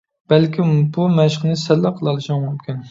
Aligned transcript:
بەلكىم، 0.33 0.71
بۇ 0.95 1.07
مەشىقنى 1.19 1.61
سەنلا 1.69 1.97
قىلالىشىڭ 2.01 2.47
مۇمكىن. 2.49 2.79